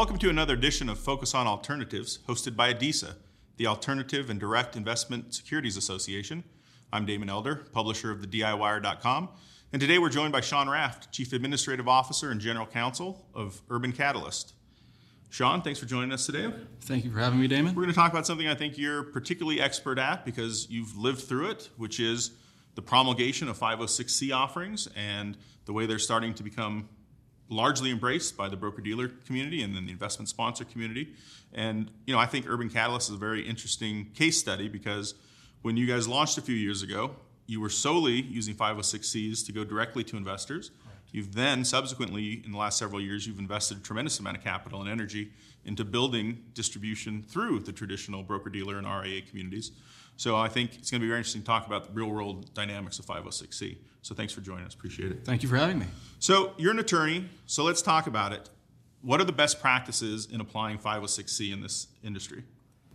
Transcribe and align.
Welcome 0.00 0.18
to 0.20 0.30
another 0.30 0.54
edition 0.54 0.88
of 0.88 0.98
Focus 0.98 1.34
on 1.34 1.46
Alternatives, 1.46 2.20
hosted 2.26 2.56
by 2.56 2.72
ADISA, 2.72 3.16
the 3.58 3.66
Alternative 3.66 4.30
and 4.30 4.40
Direct 4.40 4.74
Investment 4.74 5.34
Securities 5.34 5.76
Association. 5.76 6.42
I'm 6.90 7.04
Damon 7.04 7.28
Elder, 7.28 7.56
publisher 7.56 8.10
of 8.10 8.22
the 8.22 8.26
DIWire.com, 8.26 9.28
and 9.74 9.78
today 9.78 9.98
we're 9.98 10.08
joined 10.08 10.32
by 10.32 10.40
Sean 10.40 10.70
Raft, 10.70 11.12
Chief 11.12 11.34
Administrative 11.34 11.86
Officer 11.86 12.30
and 12.30 12.40
General 12.40 12.64
Counsel 12.64 13.26
of 13.34 13.60
Urban 13.68 13.92
Catalyst. 13.92 14.54
Sean, 15.28 15.60
thanks 15.60 15.78
for 15.78 15.84
joining 15.84 16.12
us 16.12 16.24
today. 16.24 16.50
Thank 16.80 17.04
you 17.04 17.10
for 17.10 17.18
having 17.18 17.38
me, 17.38 17.46
Damon. 17.46 17.74
We're 17.74 17.82
going 17.82 17.92
to 17.92 18.00
talk 18.00 18.10
about 18.10 18.26
something 18.26 18.48
I 18.48 18.54
think 18.54 18.78
you're 18.78 19.02
particularly 19.02 19.60
expert 19.60 19.98
at 19.98 20.24
because 20.24 20.66
you've 20.70 20.96
lived 20.96 21.20
through 21.20 21.50
it, 21.50 21.68
which 21.76 22.00
is 22.00 22.30
the 22.74 22.80
promulgation 22.80 23.50
of 23.50 23.58
506C 23.58 24.34
offerings 24.34 24.88
and 24.96 25.36
the 25.66 25.74
way 25.74 25.84
they're 25.84 25.98
starting 25.98 26.32
to 26.32 26.42
become 26.42 26.88
largely 27.50 27.90
embraced 27.90 28.36
by 28.36 28.48
the 28.48 28.56
broker 28.56 28.80
dealer 28.80 29.08
community 29.26 29.62
and 29.62 29.74
then 29.74 29.84
the 29.84 29.92
investment 29.92 30.28
sponsor 30.28 30.64
community. 30.64 31.12
And 31.52 31.90
you 32.06 32.14
know, 32.14 32.20
I 32.20 32.26
think 32.26 32.46
Urban 32.48 32.70
Catalyst 32.70 33.10
is 33.10 33.16
a 33.16 33.18
very 33.18 33.46
interesting 33.46 34.10
case 34.14 34.38
study 34.38 34.68
because 34.68 35.14
when 35.62 35.76
you 35.76 35.86
guys 35.86 36.08
launched 36.08 36.38
a 36.38 36.42
few 36.42 36.54
years 36.54 36.82
ago, 36.82 37.16
you 37.46 37.60
were 37.60 37.68
solely 37.68 38.22
using 38.22 38.54
506Cs 38.54 39.44
to 39.46 39.52
go 39.52 39.64
directly 39.64 40.04
to 40.04 40.16
investors. 40.16 40.70
You've 41.12 41.34
then 41.34 41.64
subsequently, 41.64 42.42
in 42.44 42.52
the 42.52 42.58
last 42.58 42.78
several 42.78 43.00
years, 43.00 43.26
you've 43.26 43.40
invested 43.40 43.78
a 43.78 43.80
tremendous 43.80 44.20
amount 44.20 44.36
of 44.36 44.44
capital 44.44 44.80
and 44.80 44.88
energy 44.88 45.32
into 45.64 45.84
building 45.84 46.44
distribution 46.54 47.22
through 47.22 47.60
the 47.60 47.72
traditional 47.72 48.22
broker 48.22 48.48
dealer 48.48 48.78
and 48.78 48.86
RIA 48.86 49.22
communities. 49.22 49.72
So 50.20 50.36
I 50.36 50.48
think 50.48 50.74
it's 50.74 50.90
going 50.90 51.00
to 51.00 51.04
be 51.06 51.08
very 51.08 51.20
interesting 51.20 51.40
to 51.40 51.46
talk 51.46 51.66
about 51.66 51.86
the 51.86 51.92
real 51.92 52.10
world 52.10 52.52
dynamics 52.52 52.98
of 52.98 53.06
506C. 53.06 53.78
So 54.02 54.14
thanks 54.14 54.34
for 54.34 54.42
joining 54.42 54.66
us. 54.66 54.74
Appreciate 54.74 55.12
it. 55.12 55.24
Thank 55.24 55.42
you 55.42 55.48
for 55.48 55.56
having 55.56 55.78
me. 55.78 55.86
So 56.18 56.52
you're 56.58 56.72
an 56.72 56.78
attorney, 56.78 57.24
so 57.46 57.64
let's 57.64 57.80
talk 57.80 58.06
about 58.06 58.34
it. 58.34 58.50
What 59.00 59.22
are 59.22 59.24
the 59.24 59.32
best 59.32 59.62
practices 59.62 60.28
in 60.30 60.42
applying 60.42 60.76
506C 60.76 61.54
in 61.54 61.62
this 61.62 61.86
industry? 62.04 62.44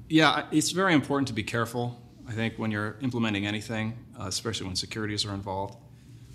Yeah, 0.07 0.45
it's 0.51 0.69
very 0.69 0.93
important 0.93 1.27
to 1.29 1.33
be 1.33 1.41
careful, 1.41 1.99
I 2.29 2.31
think, 2.33 2.57
when 2.57 2.69
you're 2.69 2.95
implementing 3.01 3.47
anything, 3.47 3.97
uh, 4.19 4.25
especially 4.27 4.67
when 4.67 4.75
securities 4.75 5.25
are 5.25 5.33
involved. 5.33 5.79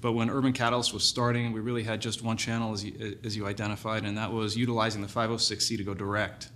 But 0.00 0.14
when 0.14 0.28
Urban 0.28 0.52
Catalyst 0.52 0.92
was 0.92 1.04
starting, 1.04 1.52
we 1.52 1.60
really 1.60 1.84
had 1.84 2.00
just 2.00 2.20
one 2.24 2.36
channel, 2.36 2.72
as 2.72 2.84
you, 2.84 3.16
as 3.22 3.36
you 3.36 3.46
identified, 3.46 4.04
and 4.04 4.18
that 4.18 4.32
was 4.32 4.56
utilizing 4.56 5.02
the 5.02 5.06
506C 5.06 5.76
to 5.76 5.84
go 5.84 5.94
direct. 5.94 6.50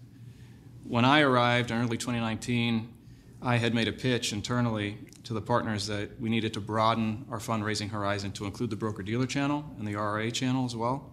When 0.82 1.04
I 1.04 1.20
arrived 1.20 1.70
in 1.70 1.80
early 1.80 1.96
2019, 1.96 2.93
I 3.42 3.56
had 3.56 3.74
made 3.74 3.88
a 3.88 3.92
pitch 3.92 4.32
internally 4.32 4.98
to 5.24 5.34
the 5.34 5.40
partners 5.40 5.86
that 5.86 6.20
we 6.20 6.28
needed 6.28 6.54
to 6.54 6.60
broaden 6.60 7.26
our 7.30 7.38
fundraising 7.38 7.90
horizon 7.90 8.32
to 8.32 8.44
include 8.44 8.70
the 8.70 8.76
broker 8.76 9.02
dealer 9.02 9.26
channel 9.26 9.64
and 9.78 9.86
the 9.86 9.96
RIA 9.96 10.30
channel 10.30 10.64
as 10.64 10.76
well. 10.76 11.10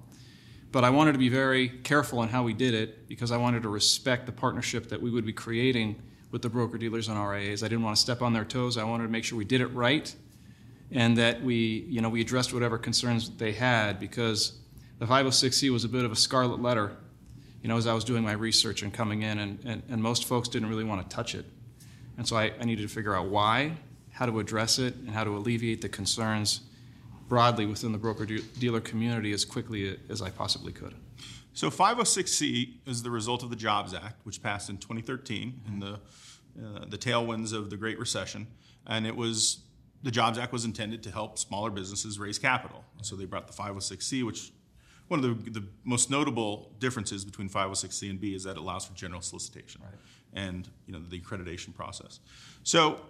But 0.72 0.84
I 0.84 0.90
wanted 0.90 1.14
to 1.14 1.18
be 1.18 1.30
very 1.30 1.68
careful 1.68 2.24
in 2.24 2.30
how 2.30 2.44
we 2.44 2.54
did 2.54 2.74
it 2.74 3.08
because 3.08 3.32
I 3.32 3.38
wanted 3.38 3.64
to 3.64 3.70
respect 3.70 4.26
the 4.26 4.32
partnership 4.32 4.88
that 4.90 5.02
we 5.02 5.12
would 5.12 5.26
be 5.26 5.34
creating 5.34 6.02
with 6.32 6.42
the 6.42 6.50
broker 6.50 6.78
dealers 6.78 7.10
and 7.10 7.18
RIAs. 7.18 7.64
I 7.64 7.68
didn't 7.68 7.84
want 7.84 7.98
to 7.98 8.02
step 8.02 8.22
on 8.22 8.32
their 8.32 8.46
toes. 8.46 8.78
I 8.78 8.84
wanted 8.86 9.04
to 9.04 9.10
make 9.10 9.26
sure 9.26 9.38
we 9.38 9.46
did 9.46 9.60
it 9.60 9.68
right 9.68 10.14
and 10.92 11.18
that 11.18 11.42
we, 11.42 11.86
you 11.90 12.02
know, 12.02 12.10
we 12.10 12.22
addressed 12.22 12.54
whatever 12.54 12.78
concerns 12.78 13.30
they 13.30 13.54
had 13.54 14.00
because 14.00 14.60
the 15.00 15.06
506C 15.06 15.72
was 15.72 15.84
a 15.84 15.90
bit 15.90 16.06
of 16.06 16.12
a 16.12 16.16
scarlet 16.16 16.62
letter, 16.62 16.96
you 17.62 17.70
know, 17.70 17.78
as 17.78 17.88
I 17.88 17.94
was 17.94 18.04
doing 18.04 18.24
my 18.24 18.34
research 18.34 18.82
and 18.82 18.94
coming 18.94 19.22
in, 19.22 19.40
and, 19.40 19.60
and, 19.66 19.84
and 19.90 20.04
most 20.04 20.26
folks 20.26 20.50
didn't 20.50 20.70
really 20.70 20.84
want 20.84 21.10
to 21.10 21.16
touch 21.16 21.34
it. 21.34 21.46
And 22.18 22.28
so 22.28 22.36
I, 22.36 22.52
I 22.60 22.66
needed 22.66 22.84
to 22.84 22.94
figure 22.94 23.16
out 23.16 23.28
why, 23.28 23.78
how 24.12 24.26
to 24.26 24.40
address 24.40 24.80
it, 24.80 24.96
and 24.96 25.10
how 25.10 25.24
to 25.24 25.36
alleviate 25.36 25.82
the 25.82 25.90
concerns 25.90 26.62
broadly 27.28 27.66
within 27.66 27.92
the 27.92 27.98
broker 27.98 28.26
dealer 28.26 28.82
community 28.82 29.32
as 29.32 29.46
quickly 29.46 29.98
as 30.10 30.22
I 30.22 30.30
possibly 30.30 30.74
could. 30.74 30.94
So 31.54 31.70
506C 31.70 32.74
is 32.86 33.04
the 33.04 33.12
result 33.12 33.44
of 33.44 33.50
the 33.50 33.56
Jobs 33.56 33.94
Act, 33.94 34.26
which 34.26 34.42
passed 34.42 34.70
in 34.70 34.78
2013 34.78 35.62
in 35.68 35.80
the 35.80 36.00
uh, 36.60 36.84
the 36.86 36.98
tailwinds 36.98 37.54
of 37.54 37.70
the 37.70 37.78
Great 37.78 37.98
Recession, 37.98 38.46
and 38.86 39.08
it 39.08 39.16
was 39.16 39.62
the 40.04 40.12
Jobs 40.12 40.38
Act 40.38 40.52
was 40.52 40.66
intended 40.66 41.02
to 41.04 41.12
help 41.12 41.38
smaller 41.38 41.70
businesses 41.70 42.20
raise 42.20 42.38
capital. 42.38 42.84
So 43.04 43.16
they 43.16 43.26
brought 43.26 43.48
the 43.48 43.54
506C, 43.54 44.26
which 44.26 44.52
one 45.08 45.24
of 45.24 45.46
the, 45.46 45.52
the 45.62 45.68
most 45.84 46.10
notable 46.10 46.74
differences 46.80 47.24
between 47.24 47.50
506C 47.50 48.10
and 48.10 48.20
B 48.20 48.34
is 48.34 48.44
that 48.44 48.52
it 48.52 48.58
allows 48.58 48.86
for 48.86 48.94
general 48.94 49.22
solicitation 49.22 49.82
right. 49.84 49.94
And 50.34 50.70
you 50.86 50.94
know 50.94 51.00
the 51.00 51.20
accreditation 51.20 51.74
process. 51.74 52.20
So 52.64 53.02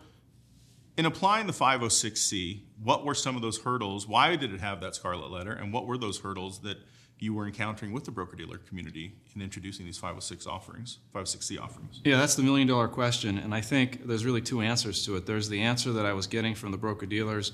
in 0.97 1.05
applying 1.05 1.47
the 1.47 1.53
506C, 1.53 2.61
what 2.83 3.05
were 3.05 3.15
some 3.15 3.35
of 3.35 3.41
those 3.41 3.59
hurdles? 3.59 4.07
Why 4.07 4.35
did 4.35 4.53
it 4.53 4.59
have 4.59 4.81
that 4.81 4.95
scarlet 4.95 5.31
letter? 5.31 5.51
And 5.51 5.71
what 5.73 5.85
were 5.85 5.97
those 5.97 6.19
hurdles 6.19 6.59
that 6.59 6.77
you 7.17 7.33
were 7.33 7.45
encountering 7.45 7.93
with 7.93 8.03
the 8.03 8.11
broker 8.11 8.35
dealer 8.35 8.57
community 8.57 9.13
in 9.35 9.41
introducing 9.41 9.85
these 9.85 9.97
506 9.97 10.47
offerings, 10.47 10.99
506C 11.13 11.61
offerings? 11.61 12.01
Yeah, 12.03 12.17
that's 12.17 12.35
the 12.35 12.43
million 12.43 12.67
dollar 12.67 12.87
question. 12.87 13.37
And 13.37 13.53
I 13.53 13.61
think 13.61 14.05
there's 14.07 14.25
really 14.25 14.41
two 14.41 14.61
answers 14.61 15.05
to 15.05 15.15
it. 15.15 15.25
There's 15.25 15.47
the 15.47 15.61
answer 15.61 15.93
that 15.93 16.05
I 16.05 16.13
was 16.13 16.27
getting 16.27 16.55
from 16.55 16.71
the 16.71 16.77
broker 16.77 17.05
dealers, 17.05 17.53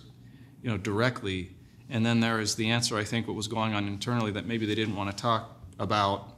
you 0.62 0.70
know, 0.70 0.78
directly. 0.78 1.56
And 1.90 2.06
then 2.06 2.22
there 2.22 2.40
is 2.40 2.56
the 2.56 2.70
answer, 2.70 2.98
I 2.98 3.04
think, 3.04 3.28
what 3.28 3.36
was 3.36 3.48
going 3.48 3.74
on 3.74 3.88
internally 3.88 4.32
that 4.32 4.46
maybe 4.46 4.66
they 4.66 4.76
didn't 4.76 4.96
want 4.96 5.16
to 5.16 5.22
talk 5.22 5.62
about, 5.80 6.36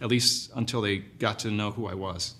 at 0.00 0.08
least 0.08 0.50
until 0.56 0.80
they 0.80 0.98
got 0.98 1.38
to 1.40 1.50
know 1.50 1.70
who 1.70 1.86
I 1.86 1.94
was. 1.94 2.34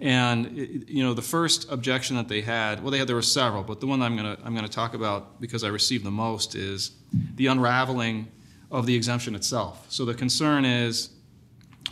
And 0.00 0.86
you 0.88 1.04
know, 1.04 1.14
the 1.14 1.22
first 1.22 1.70
objection 1.70 2.16
that 2.16 2.28
they 2.28 2.40
had, 2.40 2.82
well, 2.82 2.90
they 2.90 2.98
had 2.98 3.08
there 3.08 3.16
were 3.16 3.22
several, 3.22 3.62
but 3.62 3.80
the 3.80 3.86
one 3.86 4.02
I'm 4.02 4.16
going 4.16 4.36
to 4.36 4.42
I'm 4.44 4.54
going 4.54 4.66
to 4.66 4.72
talk 4.72 4.94
about 4.94 5.40
because 5.40 5.62
I 5.62 5.68
received 5.68 6.04
the 6.04 6.10
most 6.10 6.54
is 6.54 6.92
the 7.36 7.46
unraveling 7.46 8.28
of 8.70 8.86
the 8.86 8.94
exemption 8.96 9.34
itself. 9.34 9.86
So 9.88 10.04
the 10.04 10.14
concern 10.14 10.64
is, 10.64 11.10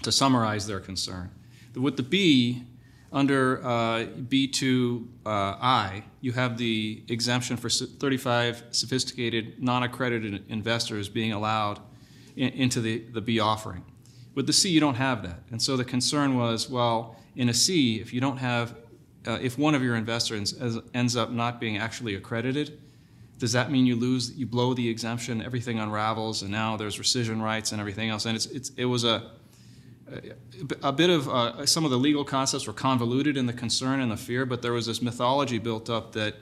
to 0.03 0.11
summarize 0.11 0.67
their 0.67 0.81
concern, 0.81 1.31
that 1.75 1.81
with 1.81 1.97
the 1.97 2.03
B, 2.03 2.65
under 3.13 3.65
uh, 3.65 4.07
B2I, 4.07 5.07
uh, 5.25 6.01
you 6.21 6.33
have 6.33 6.57
the 6.57 7.03
exemption 7.09 7.57
for 7.57 7.69
35 7.69 8.65
sophisticated, 8.71 9.63
non 9.63 9.83
accredited 9.83 10.45
investors 10.49 11.09
being 11.09 11.33
allowed 11.33 11.79
in, 12.37 12.49
into 12.51 12.81
the, 12.81 12.99
the 13.13 13.21
B 13.21 13.39
offering. 13.39 13.85
With 14.35 14.47
the 14.47 14.53
C, 14.53 14.71
you 14.71 14.81
don't 14.81 14.95
have 14.95 15.23
that. 15.23 15.41
And 15.51 15.61
so 15.61 15.77
the 15.77 15.85
concern 15.85 16.37
was 16.37 16.69
well, 16.69 17.17
in 17.37 17.49
a 17.49 17.55
C, 17.55 18.01
if 18.01 18.13
you 18.13 18.21
don't 18.21 18.39
have, 18.39 18.75
uh, 19.27 19.39
if 19.41 19.59
one 19.59 19.75
of 19.75 19.83
your 19.83 19.97
investors 19.97 20.55
ends 20.95 21.17
up 21.17 21.31
not 21.31 21.61
being 21.61 21.79
actually 21.79 22.15
accredited, 22.15 22.81
does 23.39 23.53
that 23.53 23.71
mean 23.71 23.87
you 23.87 23.97
lose, 23.97 24.33
you 24.37 24.47
blow 24.47 24.73
the 24.73 24.89
exemption, 24.89 25.43
everything 25.43 25.79
unravels, 25.79 26.43
and 26.43 26.51
now 26.51 26.77
there's 26.77 26.99
rescission 26.99 27.43
rights 27.43 27.73
and 27.73 27.81
everything 27.81 28.09
else? 28.09 28.25
And 28.25 28.37
it's, 28.37 28.47
it's, 28.47 28.71
it 28.77 28.85
was 28.85 29.05
a, 29.05 29.33
a 30.83 30.93
bit 30.93 31.11
of 31.11 31.29
uh, 31.29 31.67
some 31.67 31.85
of 31.85 31.91
the 31.91 31.99
legal 31.99 32.25
concepts 32.25 32.67
were 32.67 32.73
convoluted 32.73 33.37
in 33.37 33.47
the 33.47 33.53
concern 33.53 34.01
and 34.01 34.13
the 34.13 34.17
fear, 34.17 34.47
but 34.47 34.63
there 34.63 34.73
was 34.73 34.87
this 34.87 35.03
mythology 35.03 35.59
built 35.59 35.91
up 35.91 36.13
that 36.13 36.37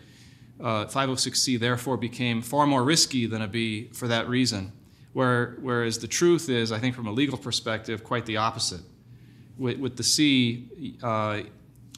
uh, 0.61 0.85
506C 0.87 1.59
therefore 1.59 1.97
became 1.97 2.43
far 2.43 2.67
more 2.67 2.85
risky 2.85 3.27
than 3.27 3.41
a 3.41 3.49
B 3.49 3.89
for 3.93 4.07
that 4.09 4.29
reason. 4.29 4.73
Where, 5.13 5.57
whereas 5.61 5.99
the 5.99 6.07
truth 6.07 6.49
is, 6.49 6.71
I 6.71 6.79
think 6.79 6.95
from 6.95 7.07
a 7.07 7.13
legal 7.13 7.37
perspective, 7.37 8.05
quite 8.05 8.27
the 8.27 8.37
opposite. 8.37 8.83
With, 9.59 9.79
with 9.79 9.97
the 9.97 10.05
C, 10.05 10.97
uh, 11.03 11.41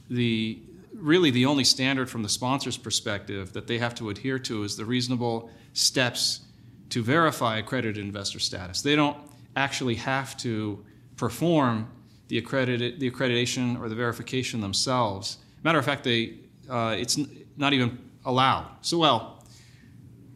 the, 0.08 0.58
really 0.94 1.30
the 1.30 1.46
only 1.46 1.64
standard 1.64 2.08
from 2.08 2.22
the 2.22 2.28
sponsor's 2.28 2.76
perspective 2.76 3.52
that 3.52 3.66
they 3.66 3.78
have 3.78 3.94
to 3.96 4.10
adhere 4.10 4.38
to 4.40 4.64
is 4.64 4.76
the 4.76 4.84
reasonable 4.84 5.50
steps 5.72 6.40
to 6.88 7.02
verify 7.02 7.58
accredited 7.58 8.04
investor 8.04 8.38
status. 8.38 8.82
They 8.82 8.96
don't 8.96 9.16
actually 9.56 9.96
have 9.96 10.36
to 10.38 10.84
perform 11.16 11.88
the, 12.28 12.38
accredited, 12.38 12.98
the 12.98 13.10
accreditation 13.10 13.78
or 13.80 13.88
the 13.88 13.94
verification 13.94 14.60
themselves. 14.60 15.38
Matter 15.62 15.78
of 15.78 15.84
fact, 15.84 16.04
they, 16.04 16.38
uh, 16.68 16.96
it's 16.98 17.18
not 17.56 17.72
even 17.72 17.98
allowed. 18.24 18.66
So, 18.80 18.98
well, 18.98 19.44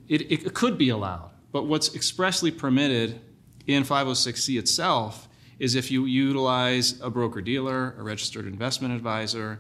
it, 0.09 0.31
it 0.31 0.55
could 0.55 0.79
be 0.79 0.91
allowed, 0.91 1.31
but 1.57 1.65
what's 1.65 1.95
expressly 1.95 2.51
permitted 2.51 3.19
in 3.67 3.83
506C 3.83 4.59
itself 4.59 5.27
is 5.59 5.75
if 5.75 5.91
you 5.91 6.05
utilize 6.05 7.01
a 7.01 7.09
broker 7.09 7.41
dealer, 7.41 7.95
a 7.99 8.03
registered 8.03 8.47
investment 8.47 8.93
advisor, 8.93 9.59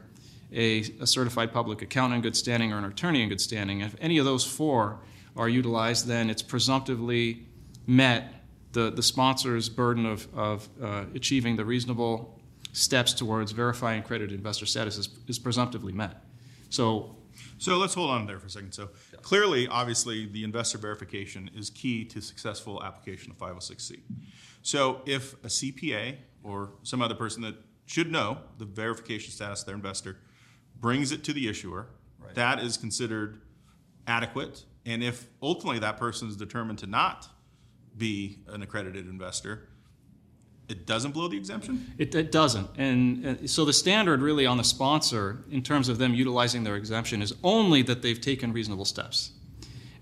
a, 0.52 0.80
a 1.00 1.06
certified 1.06 1.54
public 1.54 1.80
accountant 1.80 2.16
in 2.16 2.20
good 2.20 2.36
standing 2.36 2.70
or 2.70 2.76
an 2.76 2.84
attorney 2.84 3.22
in 3.22 3.30
good 3.30 3.40
standing. 3.40 3.80
If 3.80 3.96
any 3.98 4.18
of 4.18 4.26
those 4.26 4.44
four 4.44 4.98
are 5.38 5.48
utilized, 5.48 6.06
then 6.06 6.28
it's 6.28 6.42
presumptively 6.42 7.46
met 7.86 8.44
the, 8.72 8.90
the 8.90 9.02
sponsor's 9.02 9.70
burden 9.70 10.04
of, 10.04 10.28
of 10.34 10.68
uh, 10.82 11.06
achieving 11.14 11.56
the 11.56 11.64
reasonable 11.64 12.38
steps 12.74 13.14
towards 13.14 13.52
verifying 13.52 14.00
accredited 14.00 14.36
investor 14.36 14.66
status 14.66 14.98
is, 14.98 15.08
is 15.28 15.38
presumptively 15.38 15.94
met. 15.94 16.22
So, 16.68 17.15
so 17.58 17.76
let's 17.76 17.94
hold 17.94 18.10
on 18.10 18.26
there 18.26 18.38
for 18.38 18.46
a 18.46 18.50
second. 18.50 18.72
So 18.72 18.90
clearly, 19.22 19.66
obviously, 19.68 20.26
the 20.26 20.44
investor 20.44 20.78
verification 20.78 21.50
is 21.54 21.70
key 21.70 22.04
to 22.06 22.20
successful 22.20 22.82
application 22.82 23.30
of 23.30 23.38
506C. 23.38 24.00
So 24.62 25.02
if 25.06 25.34
a 25.44 25.48
CPA 25.48 26.16
or 26.42 26.70
some 26.82 27.02
other 27.02 27.14
person 27.14 27.42
that 27.42 27.56
should 27.86 28.10
know 28.10 28.38
the 28.58 28.64
verification 28.64 29.32
status 29.32 29.60
of 29.60 29.66
their 29.66 29.74
investor 29.74 30.18
brings 30.80 31.12
it 31.12 31.24
to 31.24 31.32
the 31.32 31.48
issuer. 31.48 31.88
Right. 32.18 32.34
That 32.34 32.60
is 32.60 32.76
considered 32.76 33.40
adequate. 34.06 34.64
And 34.84 35.02
if 35.02 35.28
ultimately 35.42 35.78
that 35.80 35.96
person 35.96 36.28
is 36.28 36.36
determined 36.36 36.78
to 36.80 36.86
not 36.86 37.28
be 37.96 38.40
an 38.48 38.62
accredited 38.62 39.08
investor, 39.08 39.68
it 40.68 40.86
doesn't 40.86 41.12
blow 41.12 41.28
the 41.28 41.36
exemption? 41.36 41.94
It, 41.98 42.14
it 42.14 42.32
doesn't. 42.32 42.68
And 42.76 43.26
uh, 43.26 43.46
so 43.46 43.64
the 43.64 43.72
standard 43.72 44.20
really 44.20 44.46
on 44.46 44.56
the 44.56 44.64
sponsor, 44.64 45.44
in 45.50 45.62
terms 45.62 45.88
of 45.88 45.98
them 45.98 46.14
utilizing 46.14 46.64
their 46.64 46.76
exemption, 46.76 47.22
is 47.22 47.34
only 47.44 47.82
that 47.82 48.02
they've 48.02 48.20
taken 48.20 48.52
reasonable 48.52 48.84
steps. 48.84 49.32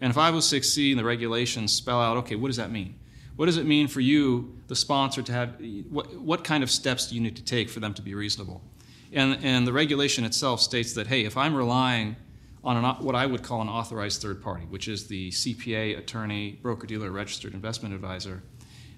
And 0.00 0.14
506C 0.14 0.90
and 0.90 0.98
the 0.98 1.04
regulations 1.04 1.72
spell 1.72 2.00
out 2.00 2.16
okay, 2.18 2.36
what 2.36 2.48
does 2.48 2.56
that 2.56 2.70
mean? 2.70 2.98
What 3.36 3.46
does 3.46 3.56
it 3.56 3.66
mean 3.66 3.88
for 3.88 4.00
you, 4.00 4.56
the 4.68 4.76
sponsor, 4.76 5.22
to 5.22 5.32
have 5.32 5.60
what, 5.90 6.14
what 6.18 6.44
kind 6.44 6.62
of 6.62 6.70
steps 6.70 7.08
do 7.08 7.14
you 7.14 7.20
need 7.20 7.36
to 7.36 7.44
take 7.44 7.68
for 7.68 7.80
them 7.80 7.92
to 7.94 8.02
be 8.02 8.14
reasonable? 8.14 8.62
And, 9.12 9.38
and 9.44 9.66
the 9.66 9.72
regulation 9.72 10.24
itself 10.24 10.60
states 10.60 10.94
that, 10.94 11.06
hey, 11.06 11.24
if 11.24 11.36
I'm 11.36 11.54
relying 11.54 12.16
on 12.62 12.76
an, 12.76 12.84
what 13.04 13.14
I 13.14 13.26
would 13.26 13.42
call 13.42 13.60
an 13.60 13.68
authorized 13.68 14.22
third 14.22 14.42
party, 14.42 14.64
which 14.64 14.88
is 14.88 15.06
the 15.06 15.30
CPA, 15.30 15.98
attorney, 15.98 16.58
broker 16.62 16.86
dealer, 16.86 17.10
registered 17.10 17.54
investment 17.54 17.94
advisor, 17.94 18.42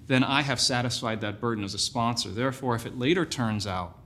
then 0.07 0.23
I 0.23 0.41
have 0.41 0.59
satisfied 0.59 1.21
that 1.21 1.39
burden 1.39 1.63
as 1.63 1.73
a 1.73 1.79
sponsor. 1.79 2.29
Therefore, 2.29 2.75
if 2.75 2.85
it 2.85 2.97
later 2.97 3.25
turns 3.25 3.67
out 3.67 3.97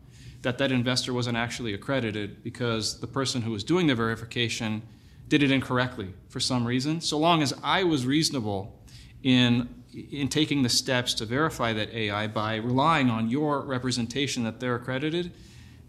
that 0.41 0.57
that 0.57 0.71
investor 0.71 1.13
wasn't 1.13 1.37
actually 1.37 1.73
accredited 1.73 2.43
because 2.43 2.99
the 2.99 3.07
person 3.07 3.43
who 3.43 3.51
was 3.51 3.63
doing 3.63 3.87
the 3.87 3.95
verification 3.95 4.81
did 5.27 5.43
it 5.43 5.51
incorrectly 5.51 6.13
for 6.29 6.39
some 6.39 6.65
reason, 6.65 6.99
so 6.99 7.17
long 7.17 7.41
as 7.41 7.53
I 7.63 7.83
was 7.83 8.05
reasonable 8.05 8.79
in 9.23 9.69
in 9.93 10.29
taking 10.29 10.63
the 10.63 10.69
steps 10.69 11.13
to 11.13 11.25
verify 11.25 11.73
that 11.73 11.93
AI 11.93 12.25
by 12.25 12.55
relying 12.55 13.09
on 13.09 13.29
your 13.29 13.59
representation 13.59 14.43
that 14.45 14.61
they're 14.61 14.75
accredited, 14.75 15.33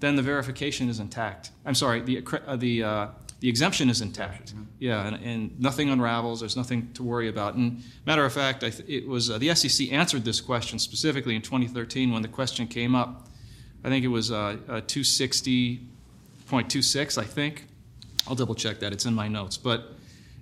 then 0.01 0.17
the 0.17 0.23
verification 0.23 0.89
is 0.89 0.99
intact. 0.99 1.53
I'm 1.65 1.77
sorry, 1.77 2.01
the 2.01 2.27
uh, 2.47 2.57
the 2.57 2.83
uh, 2.83 3.07
the 3.43 3.49
exemption 3.49 3.91
is 3.91 4.01
intact. 4.01 4.55
Yeah, 4.79 5.05
and, 5.05 5.17
and, 5.17 5.59
nothing 5.59 5.91
unravels. 5.91 6.39
There's 6.39 6.57
nothing 6.57 6.93
to 6.93 7.03
worry 7.03 7.29
about. 7.29 7.57
And 7.57 7.83
matter 8.07 8.25
of 8.25 8.33
fact, 8.33 8.61
th- 8.61 8.85
it 8.87 9.09
was 9.09 9.31
uh, 9.31 9.39
the 9.39 9.53
SEC 9.57 9.91
answered 9.91 10.25
this 10.25 10.41
question 10.41 10.79
specifically 10.79 11.35
in 11.35 11.43
2013 11.43 12.13
when 12.13 12.23
the 12.23 12.29
question 12.29 12.69
came 12.69 12.95
up. 12.95 13.27
I 13.83 13.89
think 13.89 14.05
it 14.05 14.09
was 14.09 14.31
uh, 14.31 14.59
uh, 14.69 14.83
260.26. 14.83 17.19
I 17.19 17.25
think 17.25 17.67
I'll 18.29 18.37
double 18.37 18.55
check 18.55 18.79
that. 18.79 18.93
It's 18.93 19.07
in 19.07 19.15
my 19.15 19.27
notes, 19.29 19.59
but. 19.59 19.95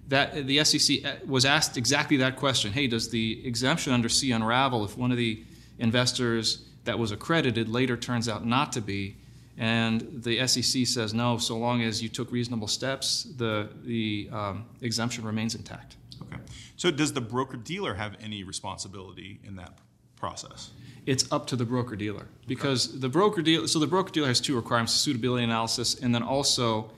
That 0.09 0.47
the 0.49 0.65
SEC 0.65 1.05
uh, 1.05 1.13
was 1.25 1.45
asked 1.45 1.77
exactly 1.77 2.17
that 2.17 2.35
question. 2.35 2.73
Hey, 2.73 2.89
does 2.89 3.11
the 3.11 3.47
exemption 3.47 3.93
under 3.93 4.09
C 4.09 4.33
unravel 4.33 4.85
if 4.85 4.99
one 4.99 5.13
of 5.13 5.17
the 5.17 5.45
investors 5.79 6.65
that 6.83 6.99
was 6.99 7.13
accredited 7.13 7.69
later 7.69 7.97
turns 7.97 8.29
out 8.29 8.45
not 8.45 8.73
to 8.73 8.81
be? 8.81 9.15
And 9.59 10.23
the 10.23 10.47
SEC 10.47 10.87
says 10.87 11.13
no, 11.13 11.37
so 11.39 11.59
long 11.59 11.83
as 11.83 12.03
you 12.03 12.09
took 12.09 12.33
reasonable 12.33 12.69
steps, 12.69 13.25
the, 13.37 13.69
the 13.85 14.29
um, 14.33 14.65
exemption 14.81 15.25
remains 15.25 15.55
intact. 15.55 15.97
Okay. 16.23 16.41
So 16.77 16.91
does 16.91 17.13
the 17.13 17.21
broker 17.21 17.57
dealer 17.57 17.95
have 17.95 18.17
any 18.23 18.43
responsibility 18.45 19.41
in 19.45 19.57
that 19.57 19.79
process? 20.17 20.71
It's 21.07 21.31
up 21.33 21.47
to 21.49 21.57
the 21.57 21.65
broker 21.65 21.97
dealer 21.97 22.27
because 22.47 22.91
okay. 22.91 22.99
the 23.01 23.09
broker 23.09 23.43
dealer. 23.43 23.67
So 23.67 23.79
the 23.79 23.87
broker 23.87 24.13
dealer 24.13 24.29
has 24.29 24.41
two 24.41 24.55
requirements: 24.55 24.93
suitability 24.93 25.45
analysis, 25.45 25.99
and 26.01 26.15
then 26.15 26.23
also, 26.23 26.91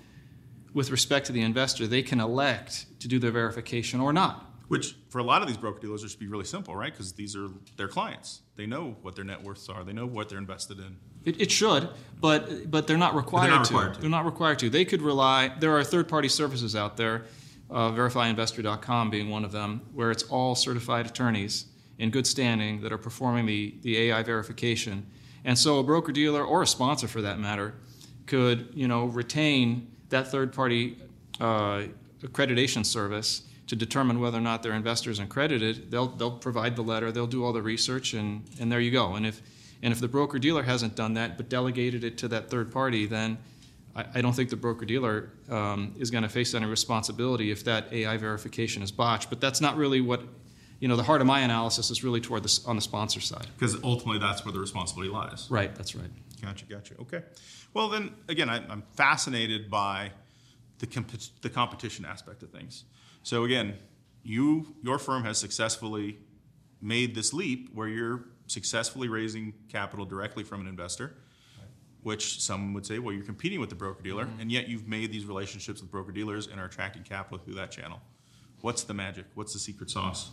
with 0.75 0.91
respect 0.91 1.27
to 1.27 1.33
the 1.33 1.41
investor, 1.41 1.87
they 1.87 2.03
can 2.03 2.21
elect 2.21 2.87
to 3.01 3.09
do 3.09 3.19
their 3.19 3.31
verification 3.31 4.01
or 4.01 4.13
not. 4.13 4.49
Which, 4.69 4.97
for 5.09 5.19
a 5.19 5.23
lot 5.23 5.43
of 5.43 5.49
these 5.49 5.57
broker 5.57 5.81
dealers, 5.81 6.03
it 6.03 6.11
should 6.11 6.21
be 6.21 6.29
really 6.29 6.45
simple, 6.45 6.75
right? 6.75 6.93
Because 6.93 7.13
these 7.13 7.37
are 7.37 7.49
their 7.77 7.89
clients. 7.89 8.41
They 8.57 8.67
know 8.67 8.97
what 9.03 9.15
their 9.15 9.25
net 9.25 9.43
worths 9.43 9.69
are. 9.69 9.85
They 9.85 9.93
know 9.93 10.07
what 10.07 10.29
they're 10.29 10.39
invested 10.39 10.79
in. 10.79 10.97
It, 11.25 11.41
it 11.41 11.51
should, 11.51 11.89
but 12.21 12.71
but 12.71 12.87
they're 12.87 12.97
not 12.97 13.15
required, 13.15 13.51
they're 13.51 13.57
not 13.59 13.65
to. 13.67 13.75
required 13.75 13.95
to. 13.95 14.01
They're 14.01 14.11
not 14.11 14.25
required 14.25 14.59
to. 14.61 14.71
They 14.71 14.85
could 14.85 15.03
rely. 15.03 15.53
There 15.59 15.77
are 15.77 15.85
third-party 15.85 16.29
services 16.29 16.77
out 16.77 16.97
there, 16.97 17.25
uh, 17.71 17.91
VerifyInvestor.com 17.91 19.11
being 19.11 19.31
one 19.31 19.45
of 19.45 19.53
them, 19.53 19.83
where 19.93 20.11
it's 20.11 20.25
all 20.25 20.55
certified 20.55 21.07
attorneys 21.07 21.67
in 21.99 22.11
good 22.11 22.27
standing 22.27 22.81
that 22.83 22.93
are 22.93 22.99
performing 22.99 23.47
the 23.47 23.75
the 23.83 23.99
AI 23.99 24.23
verification. 24.23 25.07
And 25.45 25.59
so, 25.59 25.79
a 25.79 25.83
broker 25.83 26.13
dealer 26.13 26.45
or 26.45 26.63
a 26.63 26.67
sponsor, 26.67 27.09
for 27.09 27.21
that 27.23 27.39
matter, 27.39 27.75
could 28.27 28.69
you 28.75 28.89
know 28.89 29.07
retain 29.07 29.89
that 30.09 30.31
third-party 30.31 30.99
uh, 31.41 31.85
accreditation 32.23 32.85
service 32.85 33.43
to 33.67 33.77
determine 33.77 34.21
whether 34.21 34.39
or 34.39 34.43
not 34.43 34.63
their 34.63 34.75
investors 34.75 35.19
is 35.19 35.25
accredited, 35.25 35.91
they'll, 35.91 36.09
they'll 36.09 36.39
provide 36.39 36.77
the 36.77 36.83
letter, 36.83 37.11
they'll 37.11 37.27
do 37.27 37.45
all 37.45 37.53
the 37.53 37.63
research, 37.63 38.13
and, 38.13 38.45
and 38.61 38.71
there 38.71 38.81
you 38.81 38.91
go. 38.91 39.15
And 39.15 39.25
if, 39.27 39.41
and 39.83 39.93
if 39.93 40.01
the 40.01 40.09
broker 40.09 40.39
dealer 40.39 40.63
hasn't 40.63 40.95
done 40.95 41.15
that 41.15 41.37
but 41.37 41.49
delegated 41.49 42.05
it 42.05 42.19
to 42.19 42.29
that 42.29 42.49
third 42.49 42.71
party, 42.73 43.07
then 43.07 43.39
I, 43.95 44.05
I 44.15 44.21
don't 44.21 44.33
think 44.33 44.51
the 44.51 44.57
broker 44.57 44.85
dealer 44.85 45.31
um, 45.51 45.95
is 45.99 46.11
going 46.11 46.23
to 46.23 46.29
face 46.29 46.55
any 46.55 46.67
responsibility 46.67 47.51
if 47.51 47.65
that 47.65 47.93
AI 47.93 48.17
verification 48.17 48.83
is 48.83 48.93
botched. 48.93 49.29
But 49.29 49.41
that's 49.41 49.61
not 49.61 49.77
really 49.77 50.01
what, 50.01 50.23
you 50.79 50.89
know, 50.89 50.97
the 50.97 51.03
heart 51.03 51.21
of 51.21 51.27
my 51.27 51.41
analysis 51.41 51.91
is 51.91 52.05
really 52.05 52.21
toward 52.21 52.45
the, 52.45 52.61
on 52.67 52.77
the 52.77 52.83
sponsor 52.83 53.21
side. 53.21 53.47
Because 53.59 53.77
ultimately 53.83 54.19
that's 54.19 54.45
where 54.45 54.53
the 54.53 54.61
responsibility 54.61 55.13
lies. 55.13 55.49
Right, 55.51 55.75
that's 55.75 55.95
right. 55.95 56.11
Gotcha, 56.41 56.65
gotcha. 56.67 56.95
Okay. 57.01 57.23
Well, 57.75 57.89
then, 57.89 58.15
again, 58.29 58.49
I, 58.49 58.57
I'm 58.69 58.83
fascinated 58.95 59.71
by 59.71 60.13
the, 60.79 60.87
comp- 60.87 61.41
the 61.41 61.51
competition 61.51 62.05
aspect 62.05 62.43
of 62.43 62.51
things. 62.51 62.85
So 63.23 63.45
again, 63.45 63.75
you 64.25 64.75
your 64.83 64.99
firm 64.99 65.25
has 65.25 65.39
successfully 65.39 66.19
made 66.81 67.15
this 67.15 67.33
leap 67.33 67.71
where 67.73 67.89
you're 67.89 68.25
successfully 68.53 69.09
raising 69.09 69.55
capital 69.69 70.05
directly 70.05 70.45
from 70.45 70.61
an 70.61 70.67
investor, 70.67 71.15
which 72.03 72.41
some 72.41 72.75
would 72.75 72.85
say, 72.85 72.99
well, 72.99 73.15
you're 73.15 73.25
competing 73.25 73.61
with 73.61 73.71
the 73.71 73.77
broker 73.77 74.03
dealer, 74.03 74.27
mm-hmm. 74.27 74.41
and 74.41 74.53
yet 74.53 74.69
you've 74.69 74.89
made 74.89 75.13
these 75.13 75.25
relationships 75.25 75.81
with 75.81 75.91
broker 75.91 76.13
dealers 76.13 76.47
and 76.49 76.61
are 76.61 76.67
attracting 76.67 77.03
capital 77.03 77.39
through 77.39 77.55
that 77.55 77.71
channel. 77.71 78.01
What's 78.61 78.85
the 78.85 78.95
magic? 78.95 79.27
What's 79.35 79.53
the 79.53 79.59
secret 79.59 79.91
sauce? 79.91 80.31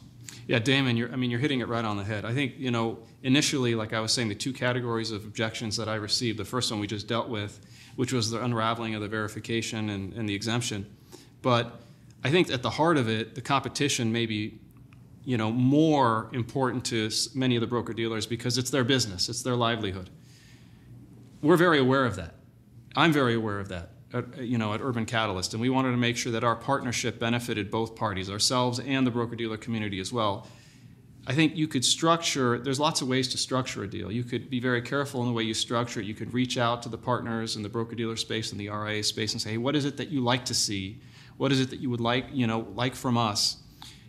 Yeah, 0.47 0.59
Damon, 0.59 0.97
you're, 0.97 1.11
I 1.11 1.15
mean, 1.15 1.31
you're 1.31 1.39
hitting 1.39 1.61
it 1.61 1.67
right 1.67 1.83
on 1.83 1.97
the 1.97 2.03
head. 2.03 2.25
I 2.25 2.33
think, 2.33 2.53
you 2.57 2.69
know, 2.69 2.99
initially, 3.23 3.73
like 3.73 3.93
I 3.93 3.99
was 3.99 4.11
saying, 4.11 4.29
the 4.29 4.35
two 4.35 4.53
categories 4.53 5.09
of 5.09 5.25
objections 5.25 5.77
that 5.77 5.89
I 5.89 5.95
received, 5.95 6.37
the 6.37 6.45
first 6.45 6.69
one 6.69 6.79
we 6.79 6.85
just 6.85 7.07
dealt 7.07 7.29
with, 7.29 7.59
which 7.95 8.13
was 8.13 8.29
the 8.29 8.43
unraveling 8.43 8.93
of 8.93 9.01
the 9.01 9.07
verification 9.07 9.89
and, 9.89 10.13
and 10.13 10.29
the 10.29 10.35
exemption. 10.35 10.85
But 11.41 11.81
I 12.23 12.29
think 12.29 12.51
at 12.51 12.61
the 12.61 12.69
heart 12.69 12.97
of 12.97 13.09
it, 13.09 13.33
the 13.33 13.41
competition 13.41 14.11
may 14.11 14.27
be, 14.27 14.59
you 15.25 15.37
know, 15.37 15.51
more 15.51 16.29
important 16.33 16.85
to 16.85 17.09
many 17.33 17.55
of 17.55 17.61
the 17.61 17.67
broker 17.67 17.93
dealers 17.93 18.25
because 18.25 18.57
it's 18.57 18.69
their 18.69 18.83
business, 18.83 19.29
it's 19.29 19.43
their 19.43 19.55
livelihood. 19.55 20.09
We're 21.41 21.57
very 21.57 21.79
aware 21.79 22.05
of 22.05 22.15
that. 22.15 22.35
I'm 22.95 23.13
very 23.13 23.35
aware 23.35 23.59
of 23.59 23.69
that. 23.69 23.91
At, 24.11 24.39
you 24.39 24.57
know, 24.57 24.73
at 24.73 24.81
Urban 24.81 25.05
Catalyst, 25.05 25.53
and 25.53 25.61
we 25.61 25.69
wanted 25.69 25.91
to 25.91 25.97
make 25.97 26.17
sure 26.17 26.31
that 26.31 26.43
our 26.43 26.55
partnership 26.55 27.19
benefited 27.19 27.69
both 27.69 27.95
parties, 27.95 28.27
ourselves 28.27 28.79
and 28.79 29.05
the 29.05 29.11
broker 29.11 29.35
dealer 29.35 29.57
community 29.57 29.99
as 29.99 30.11
well. 30.11 30.47
I 31.27 31.33
think 31.35 31.55
you 31.55 31.67
could 31.67 31.85
structure, 31.85 32.57
there's 32.57 32.79
lots 32.79 33.01
of 33.01 33.07
ways 33.07 33.27
to 33.27 33.37
structure 33.37 33.83
a 33.83 33.87
deal. 33.87 34.11
You 34.11 34.23
could 34.23 34.49
be 34.49 34.59
very 34.59 34.81
careful 34.81 35.21
in 35.21 35.27
the 35.27 35.33
way 35.33 35.43
you 35.43 35.53
structure 35.53 35.99
it. 35.99 36.07
You 36.07 36.15
could 36.15 36.33
reach 36.33 36.57
out 36.57 36.81
to 36.83 36.89
the 36.89 36.97
partners 36.97 37.55
in 37.55 37.61
the 37.61 37.69
broker 37.69 37.93
dealer 37.93 38.15
space 38.15 38.51
and 38.51 38.59
the 38.59 38.69
RIA 38.69 39.03
space 39.03 39.33
and 39.33 39.41
say, 39.41 39.51
hey, 39.51 39.57
what 39.57 39.75
is 39.75 39.85
it 39.85 39.97
that 39.97 40.09
you 40.09 40.21
like 40.21 40.43
to 40.45 40.55
see? 40.55 40.99
What 41.37 41.51
is 41.51 41.61
it 41.61 41.69
that 41.69 41.79
you 41.79 41.91
would 41.91 42.01
like, 42.01 42.25
you 42.31 42.47
know, 42.47 42.67
like 42.73 42.95
from 42.95 43.15
us? 43.15 43.57